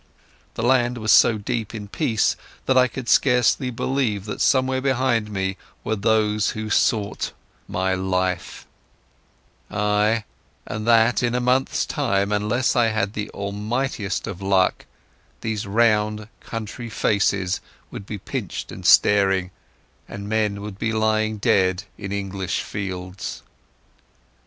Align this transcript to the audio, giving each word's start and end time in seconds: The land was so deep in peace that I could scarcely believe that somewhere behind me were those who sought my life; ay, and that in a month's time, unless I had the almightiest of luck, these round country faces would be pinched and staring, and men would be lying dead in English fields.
The 0.55 0.63
land 0.63 0.97
was 0.97 1.11
so 1.11 1.37
deep 1.37 1.75
in 1.75 1.87
peace 1.87 2.35
that 2.65 2.75
I 2.75 2.87
could 2.87 3.07
scarcely 3.07 3.69
believe 3.69 4.25
that 4.25 4.41
somewhere 4.41 4.81
behind 4.81 5.29
me 5.29 5.57
were 5.83 5.95
those 5.95 6.49
who 6.57 6.71
sought 6.71 7.33
my 7.67 7.93
life; 7.93 8.65
ay, 9.69 10.23
and 10.65 10.87
that 10.87 11.21
in 11.21 11.35
a 11.35 11.39
month's 11.39 11.85
time, 11.85 12.31
unless 12.31 12.75
I 12.75 12.87
had 12.87 13.13
the 13.13 13.29
almightiest 13.29 14.25
of 14.25 14.41
luck, 14.41 14.87
these 15.41 15.67
round 15.67 16.27
country 16.39 16.89
faces 16.89 17.61
would 17.91 18.07
be 18.07 18.17
pinched 18.17 18.71
and 18.71 18.83
staring, 18.83 19.51
and 20.09 20.27
men 20.27 20.61
would 20.61 20.79
be 20.79 20.93
lying 20.93 21.37
dead 21.37 21.83
in 21.99 22.11
English 22.11 22.61
fields. 22.63 23.43